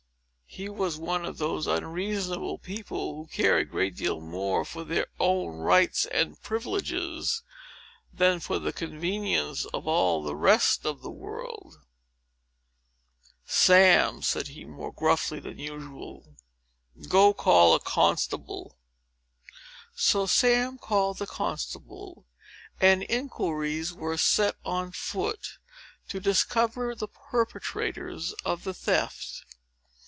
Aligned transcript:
He 0.53 0.67
was 0.67 0.97
one 0.97 1.23
of 1.23 1.37
those 1.37 1.65
unreasonable 1.65 2.57
people, 2.57 3.15
who 3.15 3.27
care 3.27 3.57
a 3.59 3.63
great 3.63 3.95
deal 3.95 4.19
more 4.19 4.65
for 4.65 4.83
their 4.83 5.07
own 5.17 5.59
rights 5.59 6.05
and 6.07 6.41
privileges, 6.43 7.41
than 8.11 8.41
for 8.41 8.59
the 8.59 8.73
convenience 8.73 9.63
of 9.67 9.87
all 9.87 10.21
the 10.21 10.35
rest 10.35 10.85
of 10.85 10.99
the 11.03 11.09
world. 11.09 11.77
"Sam," 13.45 14.21
said 14.21 14.49
he, 14.49 14.65
more 14.65 14.91
gruffly 14.91 15.39
than 15.39 15.57
usual, 15.57 16.35
"go 17.07 17.33
call 17.33 17.73
a 17.73 17.79
constable." 17.79 18.75
So 19.95 20.25
Sam 20.25 20.77
called 20.77 21.21
a 21.21 21.27
constable, 21.27 22.25
and 22.81 23.03
inquiries 23.07 23.93
were 23.93 24.17
set 24.17 24.57
on 24.65 24.91
foot 24.91 25.59
to 26.09 26.19
discover 26.19 26.93
the 26.93 27.07
perpetrators 27.07 28.33
of 28.43 28.65
the 28.65 28.73
theft. 28.73 29.45